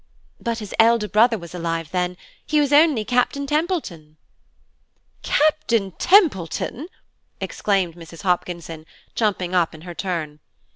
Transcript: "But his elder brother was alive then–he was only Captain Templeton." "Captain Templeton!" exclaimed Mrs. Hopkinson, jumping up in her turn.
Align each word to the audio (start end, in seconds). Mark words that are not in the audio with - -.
"But 0.39 0.57
his 0.57 0.73
elder 0.79 1.07
brother 1.07 1.37
was 1.37 1.53
alive 1.53 1.91
then–he 1.91 2.59
was 2.59 2.73
only 2.73 3.05
Captain 3.05 3.45
Templeton." 3.45 4.17
"Captain 5.21 5.91
Templeton!" 5.99 6.87
exclaimed 7.39 7.93
Mrs. 7.93 8.23
Hopkinson, 8.23 8.87
jumping 9.13 9.53
up 9.53 9.75
in 9.75 9.81
her 9.81 9.93
turn. 9.93 10.39